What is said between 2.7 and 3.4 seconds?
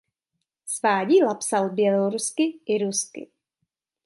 rusky.